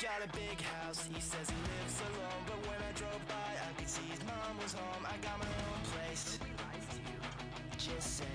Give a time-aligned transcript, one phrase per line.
[0.00, 2.42] Got a big house, he says he lives alone.
[2.46, 5.04] But when I drove by, I could see his mom was home.
[5.04, 6.38] I got my own place.
[7.76, 8.30] Just saying.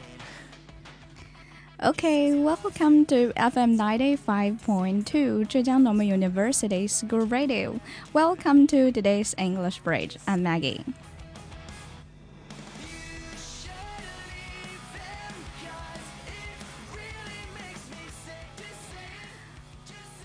[1.82, 7.80] Okay, welcome to FM 95.2 Zhejiang Normal University School Radio.
[8.12, 10.18] Welcome to today's English Bridge.
[10.28, 10.84] I'm Maggie.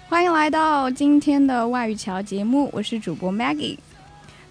[0.08, 3.78] 欢迎来到今天的外语桥节目，我是主播 Maggie。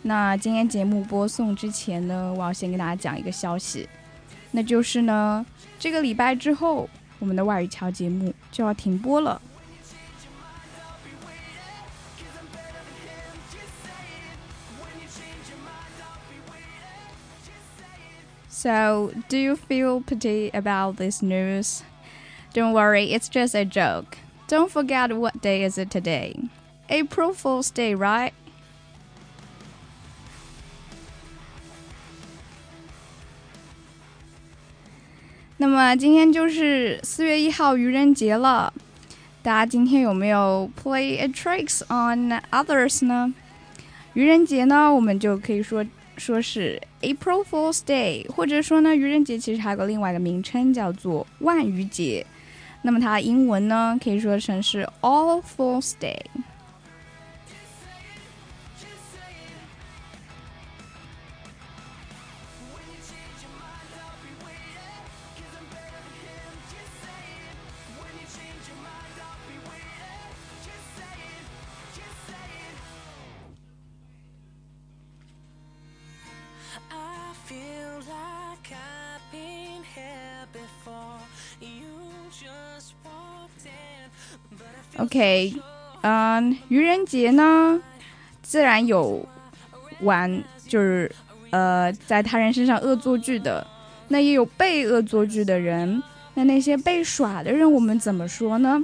[0.03, 3.89] 那今天节目播送之前呢，我要先跟大家讲一个消息，
[4.51, 5.43] 那就是呢，
[5.79, 9.41] 这个礼拜之后，我们的外语桥节目就要停播了。
[18.47, 21.81] So, do you feel pity about this news?
[22.53, 24.19] Don't worry, it's just a joke.
[24.48, 26.34] Don't forget what day is it today?
[26.88, 28.32] April Fool's Day, right?
[35.56, 38.74] 那么今天就是四月一号愚人节了，
[39.42, 43.32] 大家今天有没有 play a tricks on others 呢？
[44.14, 52.26] 愚人节呢，我们就可以说说是 April Fool's Day，或者说呢，愚人节其实还有个另外一个名称叫做万愚节。
[52.81, 56.21] 那么它的英文呢，可以说成是 All Fool's Day。
[84.97, 85.53] OK，
[86.01, 87.79] 嗯，愚人节呢，
[88.41, 89.27] 自然有
[90.01, 91.11] 玩，就是
[91.51, 93.65] 呃，在他人身上恶作剧的，
[94.07, 96.01] 那也有被恶作剧的人。
[96.33, 98.83] 那那些被耍的人，我们怎么说呢？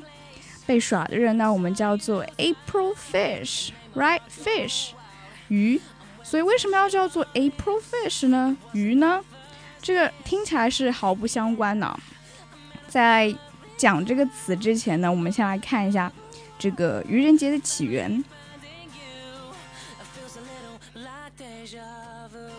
[0.65, 4.89] 被耍的人呢，我们叫做 April Fish，right？Fish，
[5.49, 5.79] 鱼。
[6.23, 8.55] 所以为什么要叫做 April Fish 呢？
[8.71, 9.21] 鱼呢？
[9.81, 11.99] 这个听起来是毫不相关的。
[12.87, 13.35] 在
[13.82, 16.12] 讲这个词之前呢，我们先来看一下
[16.58, 18.10] 这个愚人节的起源。
[18.10, 19.52] finding you.
[20.00, 22.50] It feels a little like deja vu.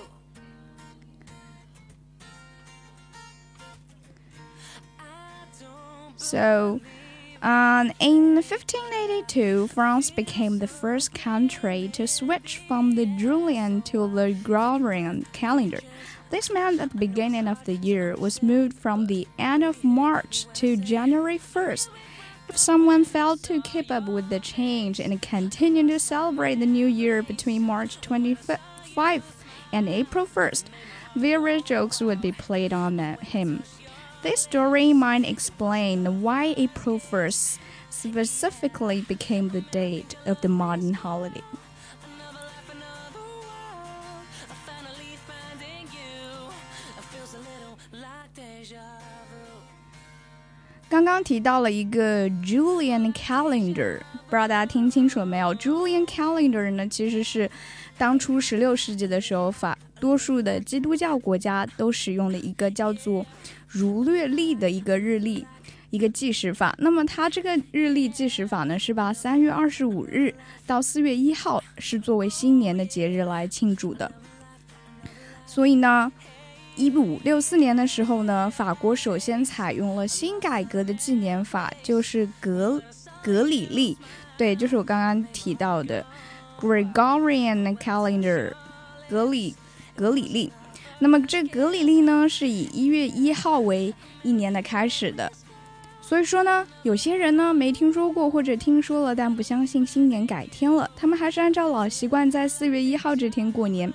[4.97, 6.79] I don't So,
[7.41, 14.33] um, in 1582, France became the first country to switch from the Julian to the
[14.43, 15.79] Gregorian calendar.
[16.34, 20.48] This meant that the beginning of the year was moved from the end of March
[20.54, 21.88] to January 1st.
[22.48, 26.88] If someone failed to keep up with the change and continued to celebrate the new
[26.88, 30.64] year between March 25th and April 1st,
[31.14, 33.62] various jokes would be played on uh, him.
[34.22, 41.42] This story might explain why April 1st specifically became the date of the modern holiday.
[50.88, 53.98] 刚刚提到了一个 Julian calendar，
[54.28, 57.50] 不知道大家听清楚了没有？Julian calendar 呢，其实是
[57.98, 63.26] 当初十六世纪的时候，法多数的基督教国家都使用的一个叫做
[63.66, 65.46] 儒略历的一个日历。
[65.90, 70.34] 一个计时法，那么它这个日历计时法呢，是把三月二十五日
[70.66, 74.10] 到四月一号是作为新年的节日来庆祝的。
[75.46, 76.10] 所以呢，
[76.76, 82.82] 一五六四年的时候呢，法国首先采用了新改革的纪年法，就是格
[83.22, 83.96] 格里历，
[84.36, 86.04] 对，就是我刚刚提到的
[86.60, 88.52] Gregorian calendar，
[89.08, 89.54] 格里
[89.94, 90.52] 格里历。
[90.98, 95.30] 那么这格里历呢，是以一月一号为一年的开始的。
[96.00, 103.92] 所以说呢，有些人呢没听说过或者听说了，但不相信新年改天了，他们还是按照老习惯在四月一号这天过年。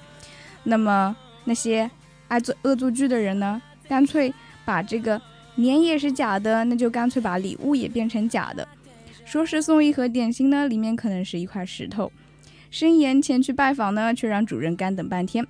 [0.63, 1.15] 那么
[1.45, 1.89] 那些
[2.29, 4.33] 爱做恶作剧的人呢，干脆
[4.63, 5.21] 把这个
[5.55, 8.65] 年也是假的，那就干脆把礼物也变成假的，
[9.25, 12.09] 说是送一盒点心呢，里面可能是一块石头。
[12.71, 15.45] 申言前去拜访呢，却让主人干等半天。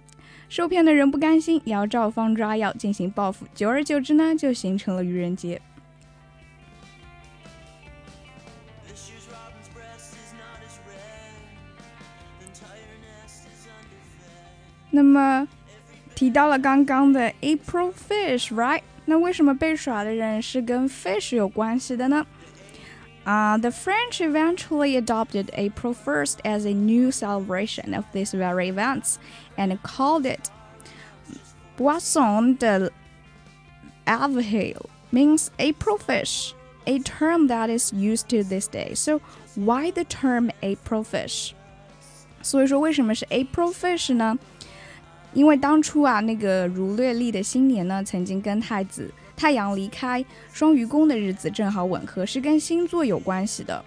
[0.47, 3.45] 受骗的人不甘心，也要照方抓药进行报复。
[3.53, 5.61] 久而久之呢，就形成了愚人节。
[14.89, 15.47] 那么
[16.18, 18.82] 提到了刚刚的 April Fish，right？
[19.06, 22.26] 那为什么被耍的人是跟 fish 有关系的呢
[23.26, 29.16] Uh, the French eventually adopted April 1st as a new celebration of these very events
[29.56, 30.50] and called it
[31.78, 32.90] Boisson de
[34.06, 36.52] l'Avril, means April fish,
[36.86, 38.92] a term that is used to this day.
[38.94, 39.22] So,
[39.54, 41.54] why the term April fish?
[42.42, 44.38] 所以说，为什么是 April fish 呢？
[45.33, 53.83] 因为当初啊，那个儒略历的新年呢，曾经跟太子太阳离开双鱼宫的日子正好吻合，是跟星座有关系的。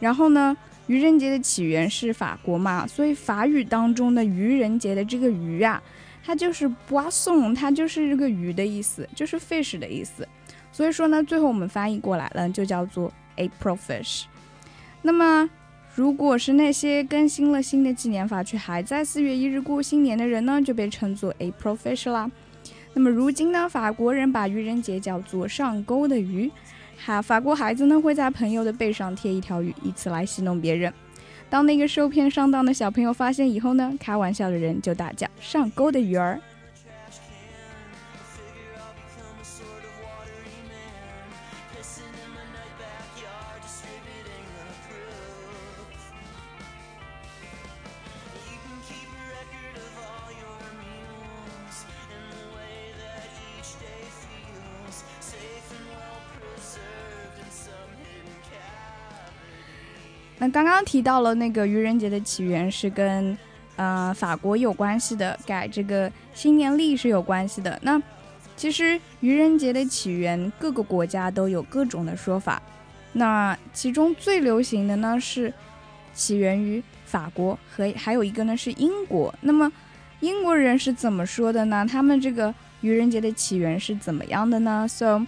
[0.00, 0.56] 然后呢，
[0.86, 5.82] 愚人节的起源是法国嘛，所以法语当中的愚人节的这个鱼啊，
[6.24, 10.26] 它就是 boisson，它就是这个鱼的意思，就是 fish 的意思。
[10.72, 14.22] 所以说呢，最后我们翻译过来了，就叫做 April fish。
[15.02, 15.50] 那么。
[15.98, 22.30] 如果是那些更新了新的纪年法却还在四月一日过新年的人呢，就被称作 April Fish 啦。
[22.94, 26.48] 那么如今呢，法国人把愚人节叫做上钩的鱼。
[27.04, 30.94] 哈，法国孩子呢会在朋友的背上贴一条鱼，以此来戏弄别人。
[31.50, 36.40] 当那个受骗上当的小朋友发现以后呢，开玩笑的人就大叫上钩的鱼儿。
[60.50, 63.36] 刚刚提到了那个愚人节的起源是跟，
[63.76, 67.78] 呃，法国有关系的，改这个新年历是有关系的。
[67.82, 68.00] 那
[68.56, 72.60] 其实愚人节的起源各个国家都有各种的说法。
[73.12, 75.52] 那其中最流行的呢是
[76.12, 79.34] 起源于法国和还有一个呢是英国。
[79.40, 79.70] 那么
[80.20, 81.86] 英国人是怎么说的呢？
[81.88, 85.24] 他们这个愚人节的起源是怎么样的呢？So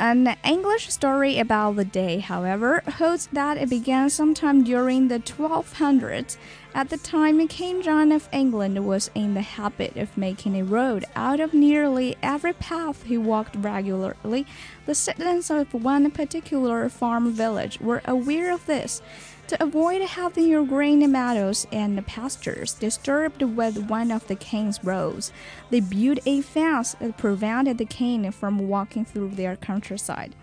[0.00, 6.38] An English story about the day, however, holds that it began sometime during the 1200s.
[6.74, 11.04] At the time, King John of England was in the habit of making a road
[11.14, 14.46] out of nearly every path he walked regularly.
[14.86, 19.02] The citizens of one particular farm village were aware of this
[19.50, 25.32] to avoid having your grain meadows and pastures disturbed with one of the king's roads,
[25.70, 30.36] they built a fence that prevented the king from walking through their countryside.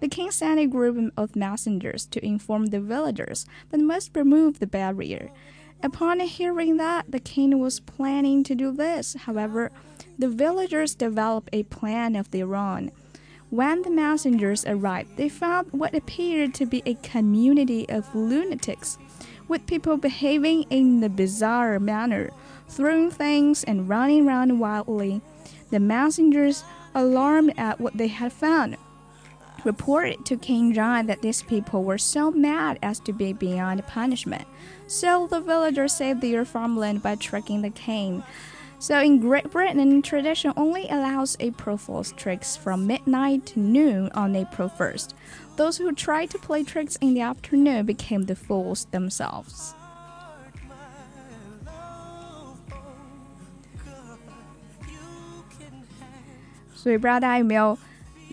[0.00, 4.66] The king sent a group of messengers to inform the villagers that must remove the
[4.66, 5.30] barrier.
[5.80, 9.70] Upon hearing that the king was planning to do this, however,
[10.18, 12.90] the villagers developed a plan of their own.
[13.50, 18.98] When the messengers arrived, they found what appeared to be a community of lunatics,
[19.48, 22.30] with people behaving in a bizarre manner,
[22.68, 25.22] throwing things and running around wildly.
[25.70, 26.62] The messengers,
[26.94, 28.76] alarmed at what they had found,
[29.64, 34.46] reported to King John that these people were so mad as to be beyond punishment.
[34.86, 38.22] So the villagers saved their farmland by tricking the king.
[38.79, 44.35] So in Great Britain, tradition only allows April Fool's tricks from midnight to noon on
[44.35, 45.11] April 1st.
[45.55, 49.73] Those who tried to play tricks in the afternoon became the fools themselves.
[56.75, 57.77] 所以不知道大家有没有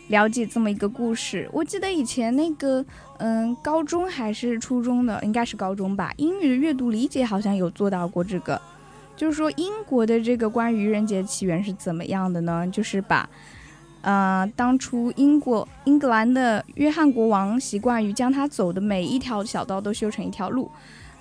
[0.09, 1.49] 了解这么一个故事？
[1.53, 2.85] 我记得以前那个，
[3.19, 8.61] 嗯，高中还是初中的，应该是高中吧，英语的阅读理解好像有做到过这个。
[9.16, 12.68] 就是说，英国的这个关于愚人节起源是怎么样的呢？
[12.70, 13.30] 就是把，
[14.02, 20.70] 呃，当初英国英格兰的约翰国王习惯于将他走的每一条小道都修成一条路，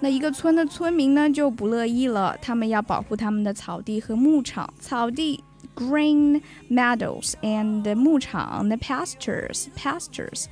[0.01, 5.45] 那一个村的村民呢就不乐意了，他们要保护他们的草地和牧场，草地
[5.77, 10.47] green meadows and 牧场 pastures pastures。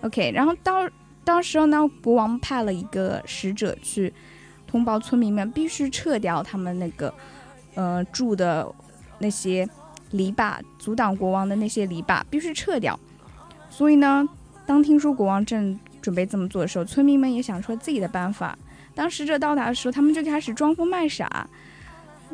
[0.00, 0.90] OK，然后到
[1.24, 4.12] 到时候呢，国王派了一个使者去。
[4.70, 7.12] 通报村民们必须撤掉他们那个，
[7.74, 8.72] 呃，住的
[9.18, 9.68] 那些
[10.12, 12.98] 篱笆，阻挡国王的那些篱笆必须撤掉。
[13.68, 14.28] 所以呢，
[14.64, 18.56] 当听说国王正准备这么做的时候，村民们也想出了自己的办法。
[18.94, 21.48] 当使者到达的时候，他们就开始装疯卖傻。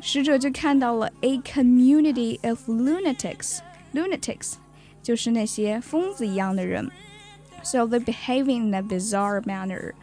[0.03, 4.57] 使者就看到了 a community of lunatics，lunatics
[5.03, 6.91] 就是那些疯子一样的人。
[7.63, 9.95] So they behaving in a bizarre manner.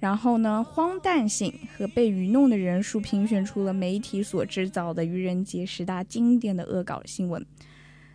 [0.00, 7.44] 然后呢荒诞性和被愚弄的人数，评选出了媒体所制造的愚人节十大经典的恶搞新闻。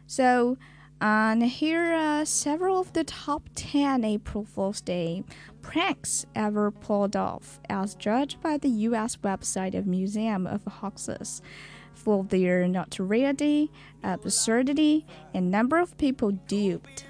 [0.08, 0.58] So
[1.02, 5.24] And here are several of the top 10 April Fool's Day
[5.62, 11.40] pranks ever pulled off, as judged by the US website of Museum of Hoaxes,
[12.04, 13.70] for their notoriety,
[14.02, 17.04] absurdity, and number of people duped.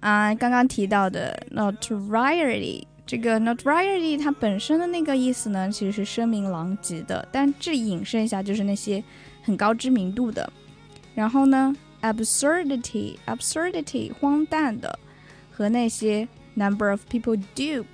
[0.00, 9.02] 啊，刚刚提到的 notoriety，这个 notoriety 它本身的那个意思呢，其实是声名狼藉的，但这引申一下就是那些
[9.42, 10.52] 很高知名度的。
[11.14, 11.74] 然后呢？
[12.02, 14.98] absurdity absurdity 荒诞的，
[15.52, 17.84] 和那些 number of people duped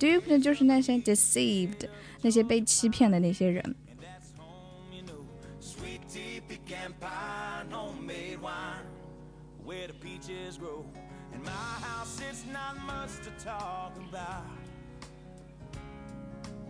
[0.00, 1.86] duped 就是那些 deceived
[2.22, 3.62] 那些被欺骗的那些人。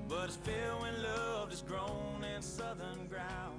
[0.09, 3.57] But it's filled with love that's grown in southern ground.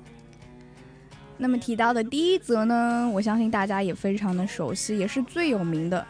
[1.37, 6.06] 那么提到的第一则呢，我相信大家也非常的熟悉，也是最有名的，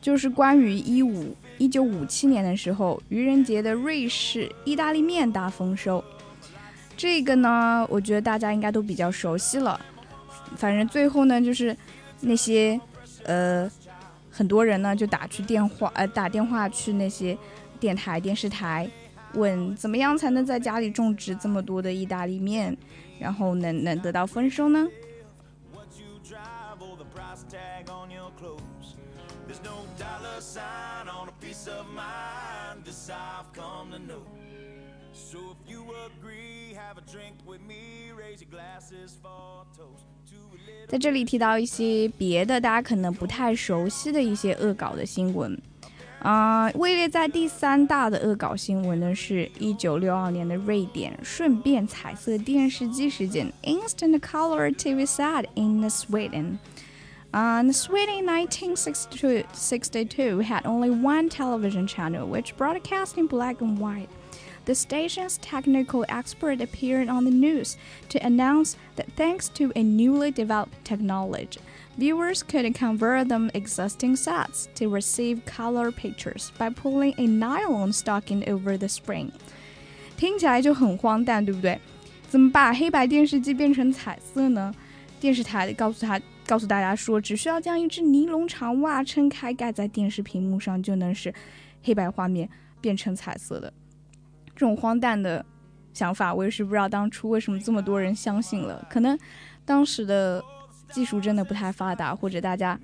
[0.00, 6.02] 就是关于一五一九五七年的时候，愚人节的瑞士意大利面大丰收。
[6.96, 9.80] 这个呢，我觉得大家应该都比较熟悉了。
[10.56, 11.76] 反正最后呢，就是
[12.20, 12.80] 那些
[13.24, 13.68] 呃
[14.32, 17.38] 很多人呢就打去电话，呃打电话去那些
[17.78, 18.90] 电台、电视台，
[19.34, 22.76] 问怎么样才能在家里种植这么多的意大利面。
[23.20, 24.84] 然后能能得到丰收呢？
[40.88, 45.58] 在这里提到一些别的，大家可能不太熟悉的一些恶搞的新闻。
[46.18, 56.58] 啊，位列在第三大的恶搞新闻呢，是一九六二年的瑞典顺便彩色电视机事件 （Instant Color TV Set in Sweden）。
[57.32, 64.08] Uh, Sweden in 1962 had only one television channel, which broadcasting black and white.
[64.65, 67.77] The station's technical expert appeared on the news
[68.09, 71.59] to announce that thanks to a newly developed technology,
[71.97, 78.43] Viewers could convert them existing sets to receive color pictures by pulling a nylon stocking
[78.47, 79.31] over the spring。
[80.15, 81.79] 听起来就很荒诞，对不对？
[82.27, 84.73] 怎么把黑白电视机变成彩色呢？
[85.19, 91.33] 电视台告诉他，告诉大家说，只需要将一只尼龙长袜撑开，盖在电视屏幕上，就能使
[91.81, 92.47] 黑白画面
[92.79, 93.73] 变成彩色的。
[94.54, 95.44] 这种荒诞的
[95.92, 98.86] 想法，我也是不知道当初为什么这么多人相信了。
[98.90, 99.18] 可能
[99.64, 100.42] 当时的。
[100.92, 102.78] 技术真的不太发达，或者大家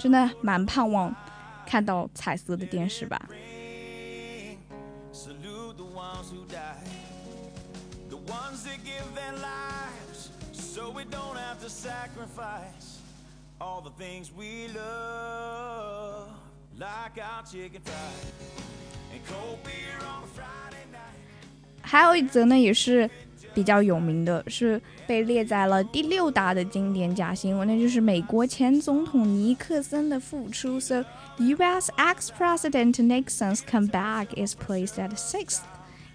[0.00, 1.14] 真的蛮盼望
[1.64, 3.28] 看到彩色的电视吧。
[21.85, 23.09] 还有一则呢，也是。
[23.53, 30.79] 比较有名的是被列在了第六大的经典假新闻，那就是美国前总统尼克森的复出。
[30.79, 31.03] So
[31.37, 31.91] U.S.
[31.97, 35.63] ex-president Nixon's comeback is placed at sixth.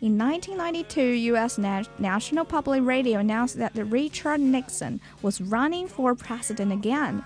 [0.00, 1.02] In 1992,
[1.32, 1.60] U.S.
[1.60, 7.22] Na National Public Radio announced that Richard Nixon was running for president again.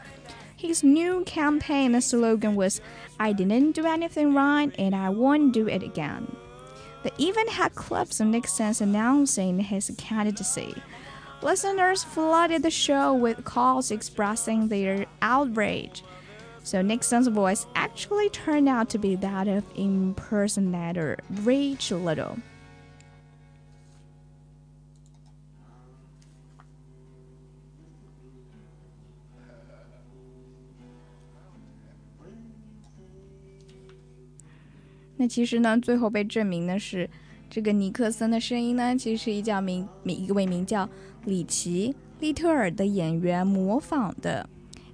[0.56, 2.80] His new campaign slogan was,
[3.20, 6.26] I didn't do anything right and I won't do it again.
[7.05, 10.73] The event had clips of Nixon announcing his candidacy.
[11.43, 16.03] Listeners flooded the show with calls expressing their outrage.
[16.63, 22.39] So Nixon's voice actually turned out to be that of impersonator Rich Little.
[35.27, 37.09] 其实呢，最后被证明的是，
[37.49, 40.89] 这个尼克森的声音呢，其实是一叫名一位名叫
[41.25, 44.49] 里奇·利特尔的演员模仿的。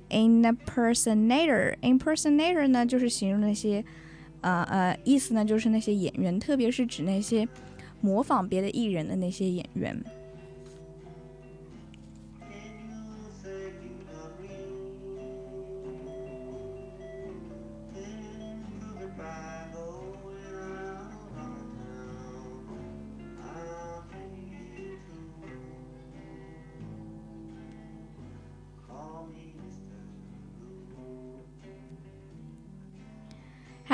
[0.09, 3.83] impersonator，impersonator 呢，就是形容那些，
[4.41, 7.47] 呃呃，意思呢，就是那些演员，特别是指那些
[8.01, 10.03] 模仿别的艺人的那些演员。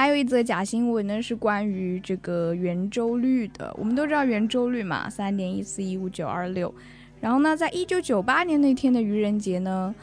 [0.08, 3.76] 还有一则假新闻呢，是关于这个圆周率的。
[3.78, 6.74] 我们都知道圆周率嘛，三点一四一五九二六。
[7.20, 9.94] 然后呢，在一九九八年那天的愚人节呢，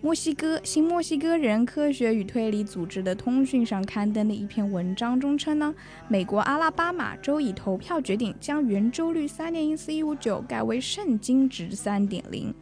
[0.00, 5.72] 墨西哥新墨西哥人科学与推理组织的通讯上刊登的一篇文章中称呢，
[6.08, 12.52] 美国阿拉巴马州以投票决定将圆周率三点一四一五九改为圣经值三点零。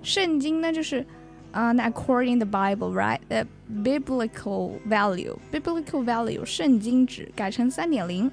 [0.00, 1.04] 圣经呢，就是。
[1.53, 3.19] uh, according the Bible, right?
[3.29, 3.47] The
[3.83, 8.31] biblical value, biblical value 圣经值改成三点零。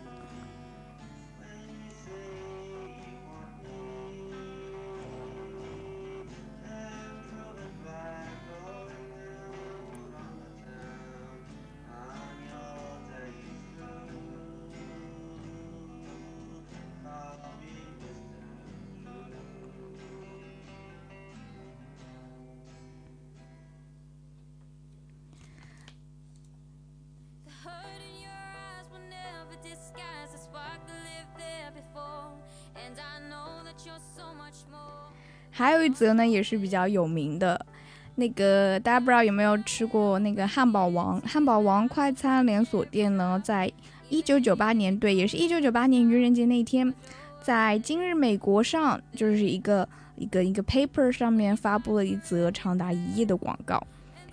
[35.58, 37.66] 还有一则呢，也是比较有名的，
[38.14, 41.20] 那个大家不知道有没有吃过那个汉堡王？
[41.22, 43.72] 汉堡王快餐连锁店呢，在
[44.08, 46.94] 一九九八年，对，也是一九九八年愚人节那天，
[47.42, 53.82] 在今日美国上，就是一个一个一个 paper 上面发布了一则长达一页的广告，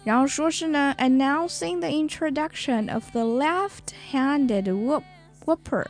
[0.04, 5.08] 然后说是呢，announcing the introduction of the left-handed
[5.46, 5.86] Whopper，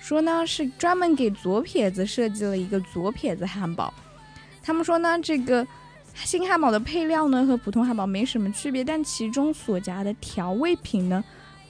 [0.00, 3.92] 说呢是专门给左撇子设计了一个左撇子汉堡。
[4.67, 5.67] 他们说呢，这个
[6.15, 11.23] 新汉堡的配料呢和普通汉堡没什么区别，但其中所加的调味品呢，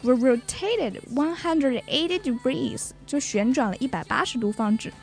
[0.03, 4.93] were rotated one hundred eighty degrees，就旋转了一百八十度放置。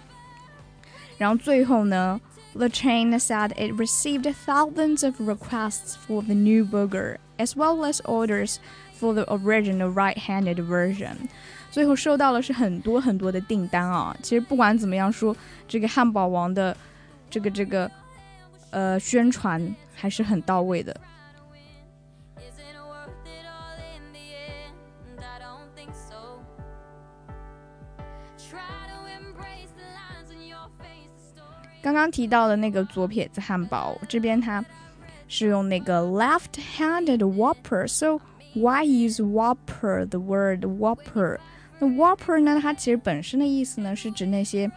[1.18, 2.20] 然后最后呢，
[2.54, 8.56] the chain said it received thousands of requests for the new burger as well as orders
[9.00, 11.16] for the original right-handed version。
[11.72, 14.16] 最后收到了是很多很多的订单啊。
[14.22, 15.35] 其实不管怎么样说，
[15.66, 16.76] 这个汉堡王的。
[17.29, 17.89] 这个这个，
[18.71, 20.95] 呃，宣传还是很到位的。
[31.81, 34.65] 刚刚提到的那个左撇子汉堡，这边它
[35.27, 38.19] 是用那个 left-handed Whopper，so
[38.55, 41.38] why use Whopper？the word Whopper？
[41.77, 42.59] 那 Whopper 呢？
[42.59, 44.71] 它其实本身的意思呢，是指那些。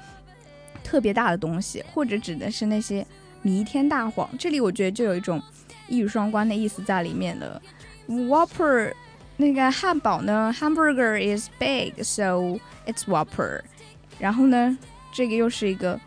[0.88, 3.06] 特别大的东西，或者指的是那些
[3.42, 4.26] 弥天大谎。
[4.38, 5.42] 这里我觉得就有一种
[5.86, 7.60] 一语双关的意思在里面的。
[8.08, 8.94] Whopper
[9.36, 13.60] 那个汉堡呢，Hamburger is big, so it's Whopper。
[14.18, 14.78] 然后呢，
[15.12, 16.00] 这个又是一个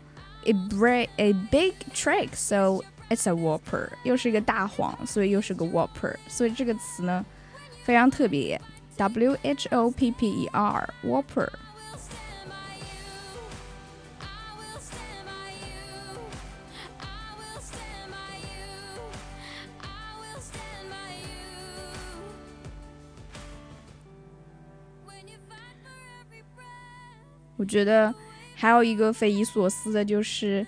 [0.46, 3.88] a break a big trick, so it's a Whopper。
[4.02, 6.16] 又是一个大谎，所以又是个 Whopper。
[6.26, 7.24] 所以这个词呢
[7.84, 8.60] 非常特别
[8.96, 11.48] ，W H O P P E R Whopper。
[27.62, 28.12] 我觉得
[28.56, 30.66] 还有一个匪夷所思的，就是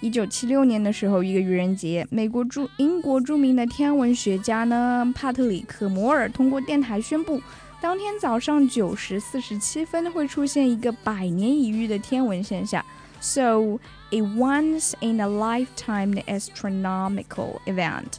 [0.00, 7.40] 一九七六年的时候，一个愚人节，美国著英国著名的天文学家呢，帕特里克摩尔通过电台宣布，
[7.80, 12.84] 当天早上九时四十七分会出现一个百年一遇的天文现象
[13.20, 13.78] ，so
[14.10, 18.14] a once in a lifetime astronomical event。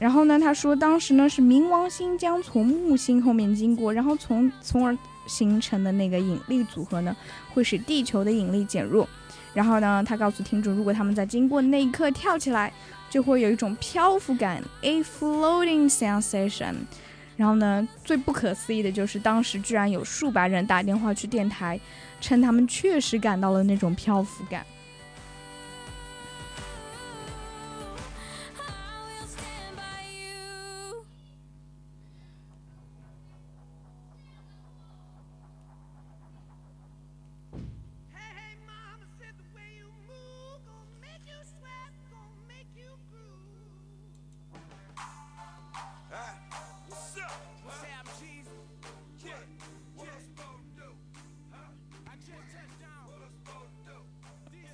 [0.00, 4.98] 然后呢，他说当时呢是冥王星将从木星后面经过，然后从从而。
[5.26, 7.14] 形成的那个引力组合呢，
[7.52, 9.08] 会使地球的引力减弱，
[9.52, 12.72] 然后呢，他告诉听众，如果他们在经过那一刻跳起来，
[13.10, 16.74] 就会有一种漂浮感，a floating sensation。
[17.36, 21.78] 然后呢，最不可思议的就是当时居然有数百人打电话去电台，
[22.20, 24.64] 称他们确实感到了那种漂浮感。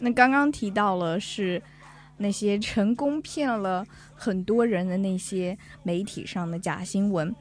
[0.04, 1.62] 那刚刚提到了是
[2.16, 3.86] 那些成功骗了
[4.16, 7.32] 很多人的那些媒体上的假新闻，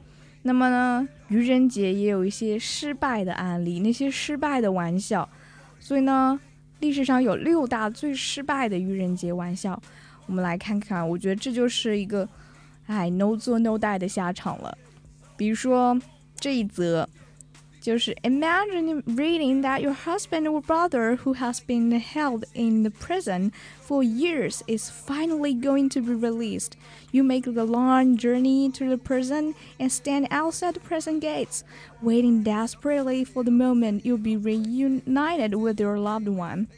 [0.42, 5.28] 那么呢，愚人节也有一些失败的案例，那些失败的玩笑，
[5.80, 6.38] 所以呢，
[6.78, 9.82] 历史上有六大最失败的愚人节玩笑，
[10.26, 12.28] 我们来看看，我觉得这就是一个，
[12.86, 14.78] 哎，no 做 no die 的下场了，
[15.36, 16.00] 比如说
[16.36, 17.08] 这一则。
[17.82, 24.04] 就是 imagine reading that your husband or brother who has been held in the prison for
[24.04, 26.76] years is finally going to be released.
[27.10, 31.64] You make the long journey to the prison and stand outside the prison gates,
[32.00, 36.68] waiting desperately for the moment you'll be reunited with your loved one.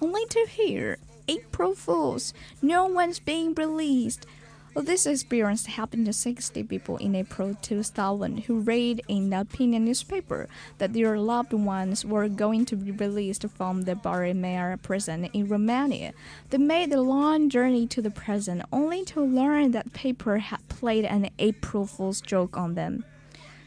[0.00, 2.32] Only to hear, April Fools,
[2.62, 4.26] no one's being released.
[4.75, 9.83] Well, this experience happened to 60 people in April 2000 who read in the opinion
[9.83, 15.49] newspaper that their loved ones were going to be released from the Barimea prison in
[15.49, 16.13] Romania.
[16.51, 21.03] They made the long journey to the prison only to learn that paper had played
[21.03, 23.03] an April Fool's joke on them.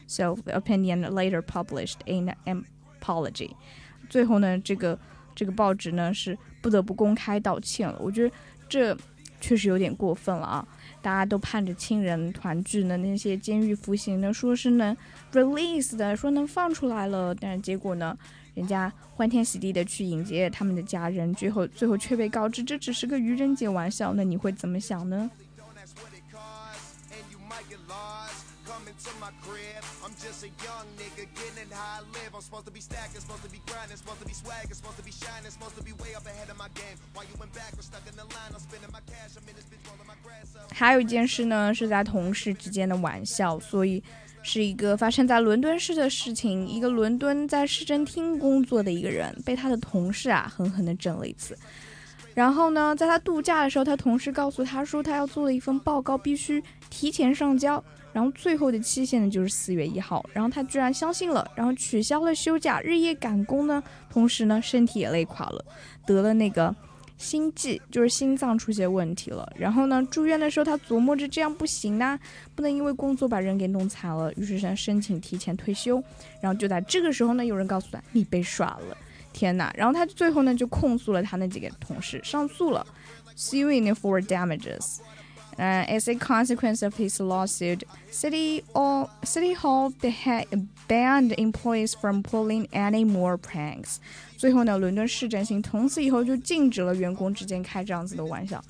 [0.07, 2.33] So, the opinion later published an
[2.99, 3.55] apology.
[4.09, 4.97] 最后呢，这个
[5.35, 7.99] 这个报纸呢是不得不公开道歉了。
[7.99, 8.35] 我觉得
[8.67, 8.97] 这
[9.39, 10.67] 确实有点过分了啊。
[11.02, 14.96] 大家都盼着亲人团聚呢，那些监狱服刑的说是能
[15.32, 18.16] release 的，说能放出来了，但是结果呢，
[18.54, 25.30] 人家欢天喜地的去迎接他们的家人，最后最后却被告知这只是个愚人节玩笑，那你会怎么想呢？
[40.72, 44.02] 还有一件事呢，是在同事之间的玩笑，所以
[44.42, 46.66] 是一个发生在伦敦市的事情。
[46.66, 51.58] 一个伦敦在市政厅工作的一个人，被他的同事啊狠狠地整了一次。
[52.32, 57.82] 然后呢，在他度假的时候，他同事告诉他说，他要做的一份报告必须提前上交。
[58.12, 65.64] 然后最后的期限呢就是四月一号，然后他居然相信了，然后取消了休假，日夜赶工呢，同时呢身体也累垮了，
[66.06, 66.74] 得了那个
[67.16, 69.50] 心悸，就是心脏出现问题了。
[69.56, 72.18] 然后呢住院的时候，他琢磨着这样不行呐，
[72.54, 76.02] 不能因为工作把人给弄残了，于是想申请提前退休。
[76.40, 78.96] 然后就在这个时候呢，有人告诉他你被耍了，
[79.32, 79.72] 天哪！
[79.76, 82.84] 然后他最后呢就控诉了他那几个同事，上诉了
[83.36, 84.98] ，suing for damages。
[85.59, 89.89] Uh, as a consequence of his lawsuit, City, or, City Hall
[90.89, 93.99] banned employees from pulling any more pranks.
[94.35, 98.61] 最后呢，伦敦市政厅从此以后就禁止了员工之间开这样子的玩笑。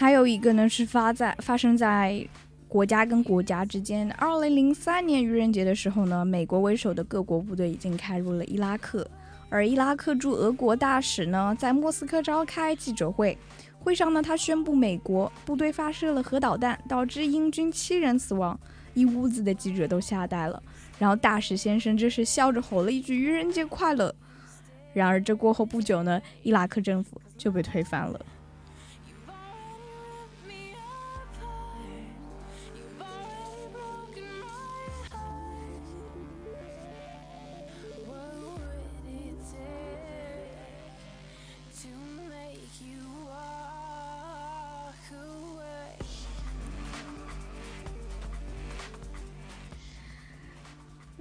[0.00, 2.26] 还有一个呢，是发在发生在
[2.66, 4.10] 国家跟国家之间。
[4.12, 9.06] 二零零三年愚人节的时候呢，美国为首的各国部队已经开入了伊拉克，
[9.50, 13.36] 而伊拉克驻俄国大使呢，在莫斯科召开记者会，
[13.78, 18.58] 会上呢，他宣布美国部队发射了核导弹，导致英军七人死亡，
[18.94, 20.62] 一屋子的记者都吓呆了。
[20.98, 24.14] 然后大使先生这是笑着吼了一句“愚人节快乐”。
[24.94, 28.18] 然而这过后不久呢，伊拉克政府就被推翻了。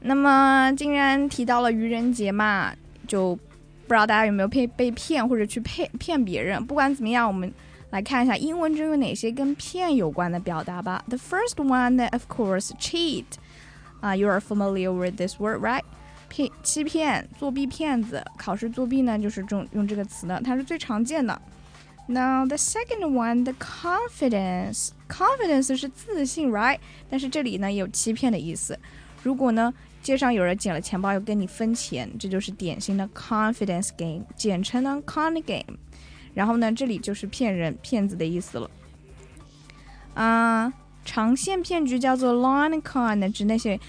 [0.02, 2.74] 那么既然提到了愚人节嘛，
[3.08, 6.64] 就不知道大家有没有被被骗或者去骗骗别人。
[6.66, 7.52] 不管怎么样，我们
[7.90, 11.04] 来看一下英文中有哪些跟骗有关的表达吧。
[11.08, 13.26] The first one, of course, cheat.
[14.02, 15.84] 啊、you are familiar with this word, right?
[16.30, 18.24] 骗、欺骗、作弊、骗子。
[18.38, 21.42] 考试作弊呢，就是用用这个词的，它是最常见的。
[22.08, 24.92] Now the second one, the confidence.
[25.10, 26.80] Confidence 是自信，right？
[27.10, 28.80] 但是这里呢也有欺骗的意思。
[29.22, 35.78] 如果呢街上有人捡了钱包要跟你分钱，这就是典型的 confidence game，简称呢 con game。
[36.34, 38.70] 然后呢这里就是骗人、骗子的意思了。
[40.14, 40.74] 啊、
[41.06, 43.80] 长线骗局叫做 line con，指那些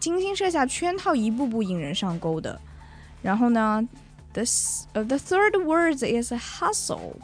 [0.00, 2.60] 精心设下圈套，一步步引人上钩的。
[3.22, 3.86] 然后呢
[4.32, 7.16] ，the uh, the third word is hustle。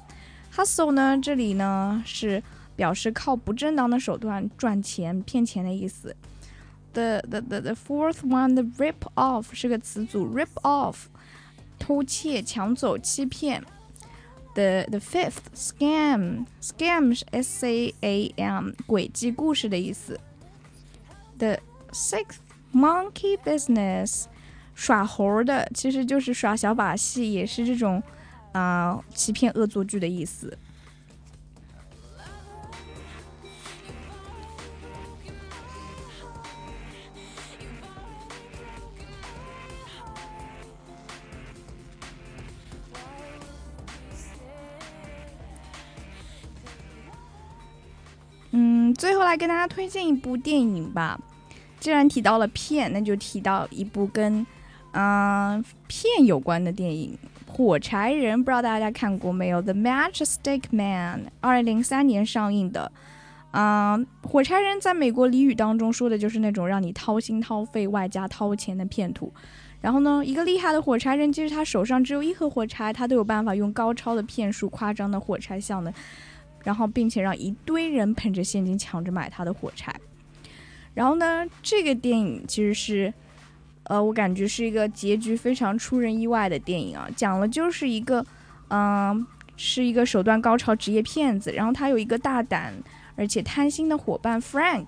[0.55, 2.43] hustle 呢，这里呢是
[2.77, 6.15] 表示靠不正当的手段赚钱、骗钱的意思。
[6.95, 10.95] The the the the fourth one, the rip off 是个词组，rip off
[11.79, 13.63] 偷窃、抢走、欺骗。
[14.55, 20.19] The the fifth scam scam 是 s a a m 诡计、故事的意思。
[21.39, 21.59] The
[21.91, 22.39] sixth
[22.73, 24.25] monkey business
[24.75, 28.03] 耍猴的，其实就是耍小把戏，也是这种。
[28.53, 30.57] 啊、欺骗、恶作剧的意思。
[48.95, 51.19] 最后来跟大家推荐一部电影吧。
[51.81, 54.39] 既然提到了骗，那就提到一部跟
[54.93, 57.19] 嗯、呃、骗有关的电影。
[57.47, 62.91] 火柴人不知道大家看过没有？The Matchstick Man，二零零三年上映的。
[63.53, 69.33] 嗯、火柴人在美国俚语当中说的就是那种让你掏心掏肺外加掏钱的骗徒。
[69.81, 75.93] 然后呢，一个厉害的火柴人，即使他手上只有一盒火柴，他都有办法用高超的骗术、夸张的火柴项呢，
[76.65, 79.95] 然后并且让一堆人捧着现金抢着买他的火柴。
[80.95, 83.15] 然后呢，这个电影其实是。
[83.87, 88.25] 呃，我感觉是一个结局非常出人意外的电影啊，讲了就是一个，
[88.69, 89.27] 嗯、
[89.59, 92.73] 是一个手段高超职业骗子，然后他有一个大胆
[93.15, 94.87] 而且贪心的伙伴 Frank，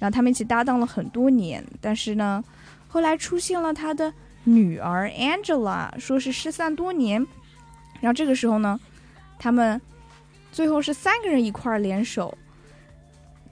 [0.00, 2.42] 然后他们一起搭档了很多年，但是呢，
[2.88, 7.24] 后来出现了他的女儿 Angela，说是失散多年，
[8.00, 8.80] 然后这个时候呢，
[9.38, 9.80] 他们
[10.56, 12.38] 最后是三个人一块儿联手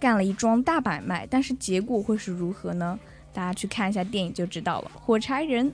[0.00, 2.98] 干了一桩大买卖，但是结果会是如何呢？
[3.30, 4.90] 大家去看一下电影就知道了。
[4.94, 5.70] 火柴人。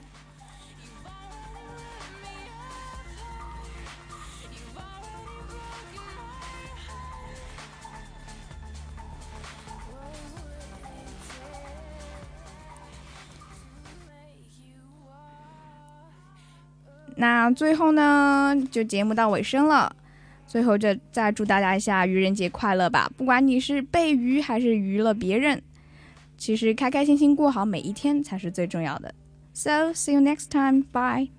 [17.15, 19.95] 那最后呢，就节目到尾声了。
[20.51, 23.09] 最后，就再祝大家一下愚人节快乐吧！
[23.15, 25.61] 不管你是被愚还是愚了别人。
[26.37, 29.15] 其实开开心心过好每一天才是最重要的。
[29.53, 30.83] So see you next time.
[30.91, 31.29] Bye.